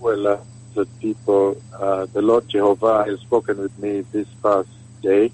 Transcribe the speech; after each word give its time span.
Well, 0.00 0.28
uh, 0.28 0.38
the 0.74 0.86
people, 1.00 1.60
uh, 1.74 2.06
the 2.06 2.22
Lord 2.22 2.48
Jehovah 2.48 3.04
has 3.04 3.18
spoken 3.18 3.58
with 3.58 3.76
me 3.80 4.02
this 4.12 4.28
past 4.40 4.68
day, 5.02 5.32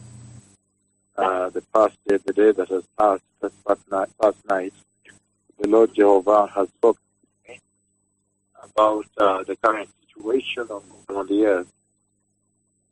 uh, 1.19 1.51
the 1.51 1.61
past 1.75 1.99
day, 2.09 2.17
the 2.25 2.33
day 2.33 2.51
that 2.53 2.71
has 2.71 2.85
passed, 2.99 3.25
that 3.43 3.53
past 3.67 3.83
night, 3.91 4.09
past 4.19 4.39
night. 4.49 4.73
The 5.61 5.69
Lord 5.69 5.95
Jehovah 5.95 6.47
has 6.47 6.69
spoken 6.71 7.03
to 7.03 7.53
me 7.53 7.61
about 8.63 9.05
uh, 9.19 9.43
the 9.45 9.55
current 9.57 9.91
situation 10.07 10.63
on, 10.71 10.83
on 11.15 11.27
the 11.27 11.45
earth. 11.45 11.73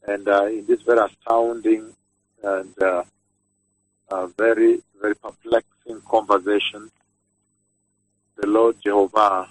And 0.07 0.29
uh, 0.29 0.45
in 0.45 0.67
this 0.67 0.83
very 0.83 1.01
astounding 1.07 1.95
and 2.43 2.83
uh, 2.83 3.05
very, 4.37 4.83
very 5.01 5.15
perplexing 5.15 6.03
conversation, 6.07 6.91
the 8.37 8.47
Lord 8.47 8.77
Jehovah 8.85 9.49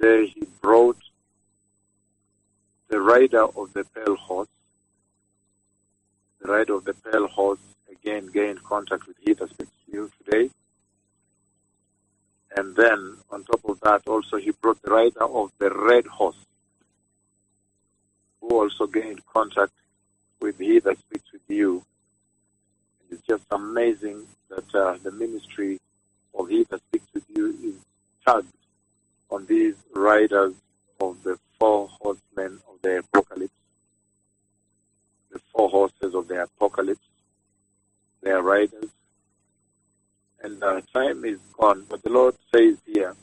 today 0.00 0.26
he 0.34 0.46
brought 0.60 0.96
the 2.88 3.00
rider 3.00 3.42
of 3.42 3.72
the 3.74 3.84
pale 3.94 4.16
horse. 4.16 4.48
The 6.40 6.50
rider 6.50 6.74
of 6.74 6.84
the 6.84 6.94
pale 6.94 7.28
horse 7.28 7.60
again 7.90 8.26
gained 8.32 8.62
contact 8.62 9.06
with 9.06 9.16
he 9.20 9.34
that 9.34 9.50
speaks 9.50 9.70
to 9.86 9.92
you 9.92 10.10
today. 10.24 10.50
And 12.56 12.74
then 12.74 13.16
on 13.30 13.44
top 13.44 13.60
of 13.64 13.80
that 13.80 14.02
also 14.06 14.38
he 14.38 14.52
brought 14.52 14.80
the 14.82 14.90
rider 14.90 15.22
of 15.22 15.52
the 15.58 15.70
red 15.70 16.06
horse 16.06 16.36
who 18.40 18.48
also 18.48 18.86
gained 18.86 19.20
contact 19.26 19.72
with 20.40 20.58
he 20.58 20.78
that 20.80 20.98
speaks 20.98 21.30
with 21.32 21.42
you. 21.48 21.84
And 23.02 23.18
it's 23.18 23.26
just 23.26 23.44
amazing 23.50 24.26
that 24.48 24.74
uh, 24.74 24.96
the 25.02 25.12
ministry 25.12 25.78
of 26.34 26.48
he 26.48 26.64
that 26.70 26.80
speaks 26.88 27.06
with 27.12 27.24
you 27.28 27.48
is 27.62 27.74
tagged 28.26 28.48
on 29.40 29.46
these 29.46 29.74
riders 29.94 30.54
of 31.00 31.22
the 31.22 31.38
four 31.58 31.88
horsemen 32.00 32.60
of 32.68 32.80
the 32.82 32.98
apocalypse, 32.98 33.52
the 35.32 35.40
four 35.52 35.68
horses 35.70 36.14
of 36.14 36.28
the 36.28 36.42
apocalypse, 36.42 37.08
their 38.22 38.42
riders. 38.42 38.90
And 40.42 40.62
uh, 40.62 40.80
time 40.94 41.24
is 41.24 41.38
gone, 41.58 41.86
but 41.88 42.02
the 42.02 42.10
Lord 42.10 42.34
says 42.54 42.76
here 42.86 43.14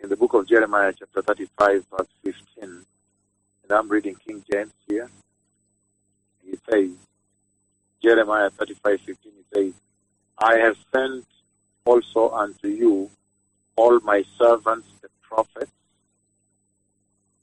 in 0.00 0.08
the 0.08 0.16
book 0.16 0.34
of 0.34 0.48
Jeremiah, 0.48 0.92
chapter 0.96 1.22
35, 1.22 1.84
verse 1.90 2.06
15, 2.24 2.34
and 2.62 2.84
I'm 3.70 3.88
reading 3.88 4.16
King 4.26 4.44
James 4.50 4.72
here. 4.88 5.10
He 6.44 6.56
says, 6.70 6.90
Jeremiah 8.02 8.50
35, 8.50 9.00
15, 9.00 9.32
he 9.32 9.44
says, 9.54 9.72
I 10.38 10.58
have 10.58 10.76
sent 10.92 11.24
also 11.84 12.30
unto 12.30 12.68
you 12.68 13.10
all 13.76 13.98
my 14.00 14.22
servants, 14.38 14.88
the 15.02 15.08
prophets, 15.22 15.72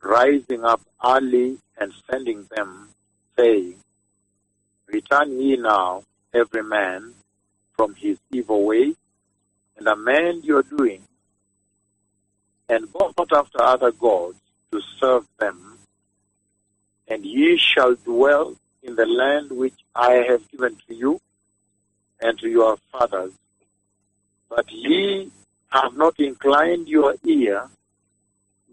rising 0.01 0.63
up 0.63 0.81
early 1.03 1.57
and 1.77 1.93
sending 2.09 2.47
them, 2.55 2.89
saying, 3.37 3.75
Return 4.87 5.39
ye 5.39 5.57
now, 5.57 6.03
every 6.33 6.63
man, 6.63 7.13
from 7.75 7.95
his 7.95 8.17
evil 8.31 8.65
way, 8.65 8.93
and 9.77 9.87
amend 9.87 10.43
your 10.43 10.63
doing, 10.63 11.01
and 12.69 12.91
go 12.91 13.13
not 13.17 13.31
after 13.33 13.61
other 13.61 13.91
gods 13.91 14.37
to 14.71 14.81
serve 14.99 15.25
them, 15.39 15.77
and 17.07 17.25
ye 17.25 17.57
shall 17.57 17.95
dwell 17.95 18.55
in 18.83 18.95
the 18.95 19.05
land 19.05 19.51
which 19.51 19.75
I 19.95 20.23
have 20.29 20.49
given 20.51 20.77
to 20.87 20.95
you 20.95 21.21
and 22.21 22.37
to 22.39 22.49
your 22.49 22.77
fathers. 22.91 23.33
But 24.49 24.71
ye 24.71 25.31
have 25.71 25.95
not 25.95 26.19
inclined 26.19 26.87
your 26.87 27.15
ear, 27.25 27.69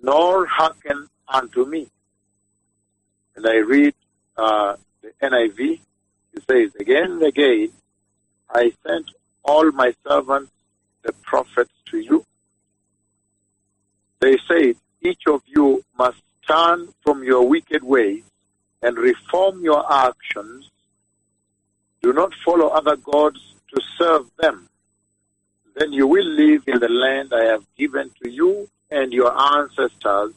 nor 0.03 0.47
hearken 0.47 1.09
unto 1.29 1.65
me. 1.65 1.89
And 3.37 3.47
I 3.47 3.57
read 3.59 3.95
uh, 4.37 4.77
the 5.03 5.13
NIV. 5.23 5.81
It 6.35 6.43
says, 6.49 6.75
Again 6.81 7.13
and 7.13 7.23
again, 7.23 7.71
I 8.51 8.73
sent 8.85 9.11
all 9.45 9.71
my 9.73 9.95
servants, 10.07 10.51
the 11.03 11.13
prophets, 11.23 11.73
to 11.91 11.99
you. 11.99 12.25
They 14.21 14.37
said, 14.49 14.75
Each 15.01 15.23
of 15.27 15.43
you 15.47 15.85
must 15.97 16.21
turn 16.47 16.89
from 17.05 17.23
your 17.23 17.49
wicked 17.49 17.85
ways 17.85 18.25
and 18.83 18.97
reform 18.97 19.63
your 19.63 19.85
actions. 19.93 20.71
Do 22.03 22.13
not 22.13 22.33
follow 22.45 22.69
other 22.69 22.97
gods 22.97 23.41
to 23.75 23.83
serve 23.99 24.27
them. 24.39 24.69
Then 25.79 25.93
you 25.93 26.09
will 26.09 26.27
live 26.27 26.65
in 26.67 26.81
the 26.81 26.89
land 26.89 27.33
I 27.33 27.45
have 27.45 27.65
given 27.77 28.11
to 28.21 28.29
you 28.29 28.69
and 28.91 29.13
your 29.13 29.33
ancestors. 29.57 30.35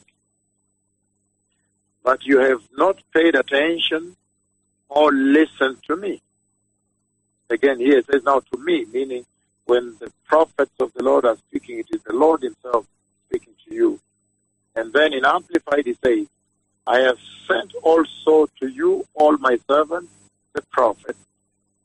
But 2.04 2.24
you 2.24 2.38
have 2.38 2.62
not 2.76 3.02
paid 3.12 3.34
attention 3.34 4.16
or 4.88 5.10
listened 5.10 5.78
to 5.88 5.96
me. 5.96 6.22
Again, 7.50 7.80
here 7.80 7.98
it 7.98 8.06
says 8.06 8.22
now 8.22 8.38
to 8.38 8.58
me, 8.58 8.84
meaning 8.92 9.26
when 9.64 9.96
the 9.98 10.12
prophets 10.26 10.74
of 10.78 10.92
the 10.94 11.02
Lord 11.02 11.24
are 11.24 11.36
speaking, 11.36 11.80
it 11.80 11.86
is 11.90 12.02
the 12.02 12.14
Lord 12.14 12.42
Himself 12.42 12.86
speaking 13.26 13.54
to 13.66 13.74
you. 13.74 14.00
And 14.76 14.92
then 14.92 15.12
in 15.12 15.24
Amplified, 15.24 15.86
He 15.86 15.94
says, 16.04 16.26
I 16.86 17.00
have 17.00 17.18
sent 17.48 17.74
also 17.82 18.48
to 18.60 18.68
you 18.68 19.06
all 19.14 19.36
my 19.38 19.58
servants, 19.68 20.12
the 20.52 20.62
prophets, 20.62 21.18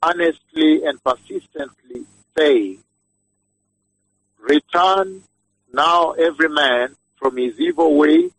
honestly 0.03 0.85
and 0.85 1.03
persistently 1.03 2.05
saying, 2.37 2.83
Return 4.47 5.23
now 5.73 6.11
every 6.11 6.49
man 6.49 6.95
from 7.17 7.37
his 7.37 7.59
evil 7.59 7.97
way 7.97 8.29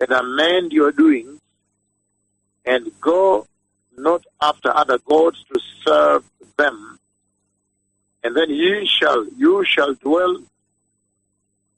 and 0.00 0.10
amend 0.10 0.72
your 0.72 0.92
doings 0.92 1.40
and 2.66 2.90
go 3.00 3.46
not 3.96 4.24
after 4.42 4.74
other 4.76 4.98
gods 4.98 5.42
to 5.52 5.60
serve 5.84 6.24
them. 6.56 6.98
And 8.22 8.36
then 8.36 8.50
ye 8.50 8.86
shall, 8.86 9.26
you 9.36 9.64
shall 9.64 9.94
dwell 9.94 10.36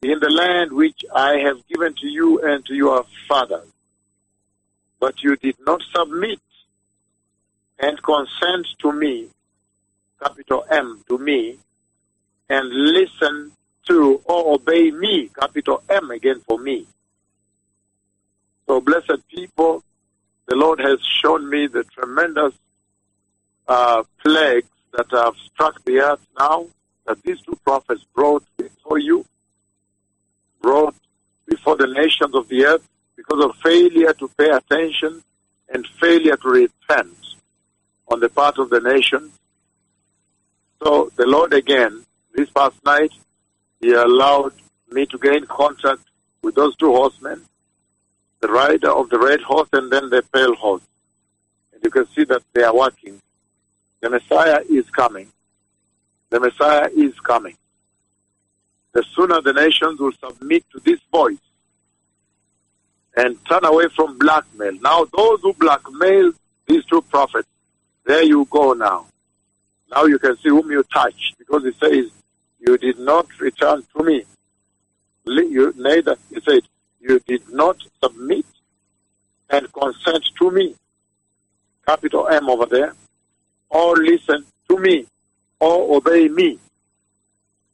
in 0.03 0.19
the 0.21 0.31
land 0.31 0.73
which 0.73 1.05
I 1.15 1.39
have 1.39 1.67
given 1.69 1.95
to 1.95 2.07
you 2.07 2.41
and 2.41 2.65
to 2.67 2.75
your 2.75 3.05
fathers. 3.29 3.69
But 4.99 5.23
you 5.23 5.37
did 5.37 5.57
not 5.65 5.83
submit 5.95 6.41
and 7.79 8.03
consent 8.03 8.67
to 8.81 8.93
me, 8.93 9.29
capital 10.23 10.65
M, 10.71 11.05
to 11.09 11.19
me, 11.19 11.59
and 12.49 12.69
listen 12.69 13.53
to 13.87 14.21
or 14.25 14.55
obey 14.55 14.91
me, 14.91 15.31
capital 15.39 15.83
M 15.89 16.11
again 16.11 16.41
for 16.47 16.59
me. 16.59 16.87
So, 18.67 18.81
blessed 18.81 19.27
people, 19.29 19.83
the 20.47 20.57
Lord 20.57 20.81
has 20.81 20.99
shown 21.23 21.49
me 21.49 21.67
the 21.67 21.85
tremendous 21.85 22.55
uh, 23.69 24.03
plagues 24.23 24.69
that 24.93 25.07
have 25.11 25.35
struck 25.37 25.85
the 25.85 26.01
earth 26.01 26.27
now, 26.39 26.67
that 27.07 27.23
these 27.23 27.41
two 27.43 27.59
prophets 27.65 28.05
brought 28.15 28.45
before 28.57 28.99
you, 28.99 29.25
brought 30.61 30.95
before 31.47 31.77
the 31.77 31.87
nations 31.87 32.35
of 32.35 32.49
the 32.49 32.65
earth 32.65 32.89
because 33.17 33.45
of 33.45 33.57
failure 33.57 34.13
to 34.13 34.29
pay 34.37 34.51
attention 34.51 35.23
and 35.69 35.87
failure 36.01 36.37
to 36.37 36.49
repent 36.49 37.17
on 38.09 38.21
the 38.21 38.29
part 38.29 38.59
of 38.59 38.71
the 38.71 38.81
nation. 38.81 39.31
So 40.83 41.11
the 41.17 41.27
Lord 41.27 41.53
again, 41.53 42.05
this 42.35 42.51
past 42.51 42.85
night, 42.85 43.13
He 43.81 43.93
allowed 43.93 44.53
me 44.91 45.07
to 45.07 45.19
gain 45.19 45.47
contact 45.47 46.03
with 46.43 46.55
those 46.55 46.77
two 46.77 46.93
horsemen, 46.93 47.43
the 48.41 48.49
rider 48.49 48.91
of 48.91 49.11
the 49.11 49.19
red 49.19 49.41
horse 49.43 49.69
and 49.73 49.91
then 49.91 50.11
the 50.11 50.23
pale 50.33 50.55
horse. 50.55 50.83
And 51.73 51.83
you 51.85 51.91
can 51.91 52.07
see 52.09 52.25
that 52.25 52.43
they 52.53 52.63
are 52.63 52.75
working. 52.75 53.21
The 54.01 54.11
Messiah 54.11 54.61
is 54.69 54.89
coming. 54.91 55.29
The 56.31 56.41
Messiah 56.41 56.89
is 56.95 57.19
coming. 57.21 57.57
The 58.93 59.05
sooner 59.15 59.41
the 59.41 59.53
nations 59.53 60.01
will 60.01 60.13
submit 60.13 60.65
to 60.73 60.81
this 60.81 61.01
voice 61.13 61.39
and 63.17 63.37
turn 63.47 63.65
away 63.65 63.89
from 63.95 64.19
blackmail. 64.19 64.73
Now, 64.81 65.05
those 65.17 65.41
who 65.43 65.53
blackmail 65.55 66.33
these 66.67 66.85
two 66.85 67.03
prophets, 67.03 67.49
there 68.05 68.23
you 68.23 68.47
go 68.51 68.73
now. 68.73 69.07
Now 69.91 70.05
you 70.05 70.19
can 70.19 70.37
see 70.39 70.49
whom 70.49 70.71
you 70.71 70.83
touch 70.85 71.35
because 71.39 71.65
it 71.65 71.75
says, 71.79 72.11
You 72.61 72.79
did 72.79 72.99
not 72.99 73.27
return 73.41 73.85
to 73.97 74.05
me. 74.05 74.25
You, 75.25 75.73
neither, 75.77 76.17
he 76.31 76.41
said, 76.41 76.63
You 77.01 77.21
did 77.21 77.49
not 77.51 77.77
submit 78.03 78.47
and 79.51 79.73
consent 79.73 80.25
to 80.39 80.51
me. 80.51 80.75
Capital 81.87 82.29
M 82.29 82.49
over 82.49 82.67
there. 82.67 82.95
Or 83.71 83.97
listen 83.97 84.45
to 84.69 84.79
me. 84.79 85.07
Or 85.61 85.97
obey 85.97 86.29
me. 86.29 86.59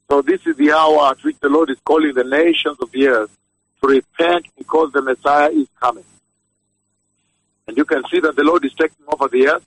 So 0.09 0.21
this 0.21 0.45
is 0.45 0.55
the 0.57 0.71
hour 0.71 1.11
at 1.11 1.23
which 1.23 1.39
the 1.39 1.49
Lord 1.49 1.69
is 1.69 1.79
calling 1.83 2.13
the 2.13 2.23
nations 2.23 2.77
of 2.79 2.91
the 2.91 3.07
earth 3.07 3.35
to 3.81 3.87
repent 3.87 4.45
because 4.57 4.91
the 4.91 5.01
Messiah 5.01 5.49
is 5.49 5.67
coming. 5.81 6.05
And 7.67 7.77
you 7.77 7.85
can 7.85 8.03
see 8.11 8.19
that 8.19 8.35
the 8.35 8.43
Lord 8.43 8.65
is 8.65 8.73
taking 8.73 9.05
over 9.07 9.27
the 9.27 9.47
earth. 9.47 9.65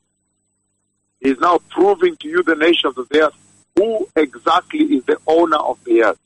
He 1.20 1.30
is 1.30 1.38
now 1.38 1.58
proving 1.70 2.16
to 2.16 2.28
you, 2.28 2.42
the 2.42 2.54
nations 2.54 2.96
of 2.98 3.08
the 3.08 3.26
earth, 3.26 3.34
who 3.76 4.08
exactly 4.16 4.80
is 4.80 5.04
the 5.04 5.18
owner 5.26 5.56
of 5.56 5.82
the 5.84 6.02
earth, 6.02 6.18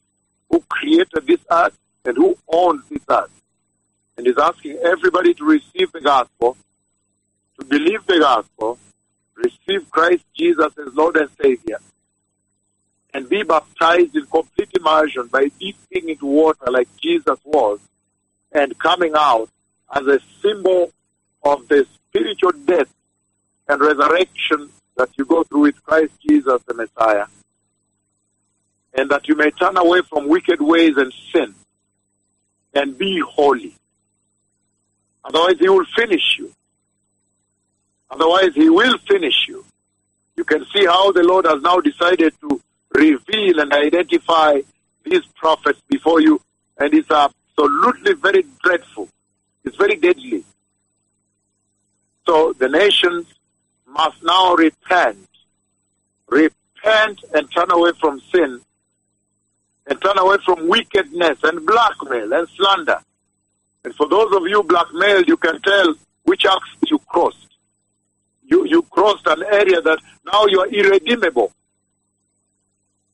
who 0.49 0.61
created 0.69 1.27
this 1.27 1.41
earth, 1.51 1.77
and 2.05 2.17
who 2.17 2.37
owns 2.49 2.89
this 2.89 3.03
earth. 3.09 3.31
And 4.17 4.27
is 4.27 4.39
asking 4.39 4.79
everybody 4.83 5.35
to 5.35 5.45
receive 5.45 5.93
the 5.93 6.01
gospel, 6.01 6.57
to 7.59 7.65
believe 7.65 8.07
the 8.07 8.21
gospel, 8.21 8.79
receive 9.35 9.91
Christ 9.91 10.25
Jesus 10.37 10.73
as 10.79 10.95
Lord 10.95 11.17
and 11.17 11.31
Savior, 11.43 11.79
and 13.13 13.29
be 13.29 13.43
baptized 13.43 14.15
in 14.15 14.27
complete 14.27 14.71
immersion 14.75 15.27
by 15.27 15.51
dipping 15.59 16.09
into 16.09 16.27
water 16.27 16.71
like 16.71 16.89
Jesus 16.99 17.39
was, 17.45 17.81
and 18.53 18.79
coming 18.79 19.13
out 19.17 19.49
as 19.93 20.07
a 20.07 20.21
symbol 20.41 20.93
of 21.43 21.67
the 21.69 21.87
spiritual 22.09 22.53
death 22.65 22.93
and 23.69 23.81
resurrection 23.81 24.71
that 24.97 25.09
you 25.17 25.25
go 25.25 25.43
through 25.45 25.63
with 25.63 25.83
Christ 25.85 26.13
Jesus 26.29 26.63
the 26.67 26.75
Messiah. 26.75 27.27
And 28.95 29.11
that 29.11 29.29
you 29.29 29.37
may 29.37 29.51
turn 29.51 29.77
away 29.77 30.03
from 30.03 30.29
wicked 30.29 30.61
ways 30.61 30.97
and 30.97 31.13
sin 31.33 31.55
and 32.75 32.97
be 32.99 33.21
holy. 33.21 33.75
Otherwise, 35.25 35.57
he 35.59 35.69
will 35.69 35.85
finish 35.97 36.37
you. 36.39 36.53
Otherwise, 38.11 38.55
he 38.55 38.69
will 38.69 38.99
finish 39.09 39.47
you. 39.47 39.65
You 40.37 40.45
can 40.45 40.65
see 40.75 40.87
how 40.87 41.13
the 41.13 41.23
Lord 41.23 41.45
has 41.45 41.63
now 41.63 41.81
decided 41.81 42.35
to 42.41 42.61
reveal 42.95 43.61
and 43.61 43.73
identify 43.73 44.61
these 45.05 45.25
prophets 45.37 45.81
before 45.89 46.21
you, 46.21 46.41
and 46.79 46.93
it's 46.95 47.11
absolutely 47.11 48.15
very 48.15 48.45
dreadful. 48.63 49.09
It's 49.65 49.77
very 49.77 49.97
deadly. 49.97 50.45
So 52.27 52.53
the 52.55 52.69
nations 52.69 53.27
must 53.87 54.23
now 54.23 54.55
repent. 54.55 55.29
Repent 56.29 57.25
and 57.35 57.51
turn 57.51 57.71
away 57.71 57.93
from 58.01 58.21
sin 58.33 58.61
and 59.91 60.01
turn 60.01 60.17
away 60.19 60.37
from 60.45 60.69
wickedness 60.69 61.39
and 61.43 61.67
blackmail 61.67 62.33
and 62.33 62.49
slander. 62.57 63.01
And 63.85 63.95
for 63.97 64.09
those 64.09 64.33
of 64.33 64.47
you 64.47 64.63
blackmailed, 64.63 65.27
you 65.27 65.37
can 65.37 65.61
tell 65.61 65.95
which 66.23 66.47
acts 66.47 66.71
you 66.87 66.99
crossed. 67.01 67.37
You, 68.47 68.67
you 68.67 68.83
crossed 68.83 69.27
an 69.27 69.43
area 69.43 69.81
that 69.81 69.99
now 70.25 70.47
you 70.47 70.61
are 70.61 70.69
irredeemable. 70.69 71.53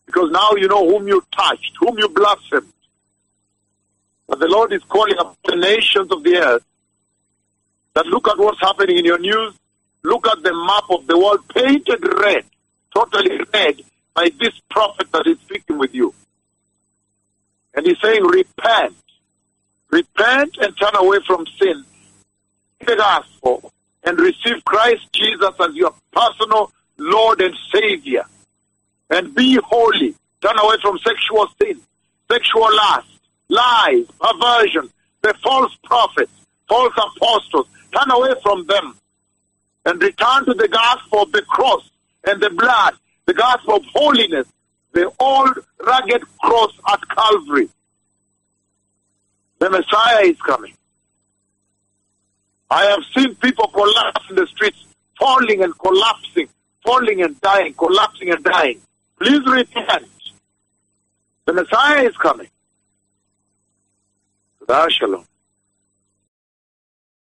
Because 0.04 0.30
now 0.30 0.52
you 0.52 0.68
know 0.68 0.86
whom 0.86 1.08
you 1.08 1.24
touched, 1.34 1.72
whom 1.80 1.98
you 1.98 2.08
blasphemed. 2.10 2.72
But 4.28 4.40
the 4.40 4.48
Lord 4.48 4.72
is 4.72 4.82
calling 4.84 5.18
up 5.18 5.36
the 5.44 5.56
nations 5.56 6.10
of 6.10 6.22
the 6.24 6.36
earth 6.36 6.64
that 7.94 8.06
look 8.06 8.28
at 8.28 8.36
what's 8.36 8.60
happening 8.60 8.98
in 8.98 9.04
your 9.04 9.18
news, 9.18 9.54
look 10.02 10.26
at 10.26 10.42
the 10.42 10.52
map 10.52 10.84
of 10.90 11.06
the 11.06 11.18
world 11.18 11.48
painted 11.48 12.06
red, 12.20 12.44
totally 12.94 13.40
red, 13.54 13.80
by 14.14 14.30
this 14.38 14.52
prophet 14.68 15.10
that 15.12 15.26
is 15.26 15.38
speaking 15.40 15.78
with 15.78 15.94
you. 15.94 16.12
And 17.76 17.86
he's 17.86 18.00
saying, 18.00 18.24
repent. 18.24 18.96
Repent 19.90 20.56
and 20.60 20.76
turn 20.76 20.96
away 20.96 21.18
from 21.26 21.46
sin. 21.60 21.84
The 22.80 22.96
gospel 22.96 23.72
and 24.02 24.18
receive 24.18 24.64
Christ 24.64 25.06
Jesus 25.12 25.50
as 25.60 25.74
your 25.74 25.92
personal 26.12 26.72
Lord 26.98 27.40
and 27.40 27.54
Savior. 27.72 28.24
And 29.10 29.34
be 29.34 29.58
holy. 29.62 30.14
Turn 30.40 30.58
away 30.58 30.76
from 30.82 30.98
sexual 30.98 31.48
sin, 31.60 31.80
sexual 32.30 32.74
lust, 32.74 33.08
lies, 33.48 34.04
perversion, 34.20 34.90
the 35.22 35.34
false 35.42 35.74
prophets, 35.84 36.32
false 36.68 36.92
apostles. 36.96 37.66
Turn 37.96 38.10
away 38.10 38.34
from 38.42 38.66
them 38.66 38.96
and 39.84 40.02
return 40.02 40.44
to 40.46 40.54
the 40.54 40.68
gospel 40.68 41.22
of 41.22 41.32
the 41.32 41.42
cross 41.42 41.88
and 42.24 42.40
the 42.40 42.50
blood, 42.50 42.94
the 43.26 43.34
gospel 43.34 43.76
of 43.76 43.84
holiness, 43.86 44.46
the 44.96 45.12
old 45.20 45.58
rugged 45.84 46.22
cross 46.42 46.72
at 46.88 47.00
Calvary. 47.10 47.68
The 49.58 49.68
Messiah 49.68 50.24
is 50.24 50.40
coming. 50.40 50.72
I 52.70 52.84
have 52.86 53.00
seen 53.14 53.34
people 53.34 53.68
collapse 53.68 54.24
in 54.30 54.36
the 54.36 54.46
streets, 54.46 54.86
falling 55.18 55.62
and 55.62 55.78
collapsing, 55.78 56.48
falling 56.82 57.20
and 57.20 57.38
dying, 57.42 57.74
collapsing 57.74 58.30
and 58.30 58.42
dying. 58.42 58.80
Please 59.20 59.42
repent. 59.46 60.08
The 61.44 61.52
Messiah 61.52 62.02
is 62.04 62.16
coming. 62.16 62.48
Shalom. 64.88 65.26